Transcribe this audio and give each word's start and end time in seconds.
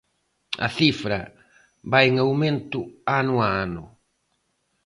A 0.67 0.69
cifra 0.79 1.19
vai 1.91 2.05
en 2.09 2.15
aumento 2.25 2.79
ano 3.19 3.35
a 3.47 3.49
ano. 3.65 3.83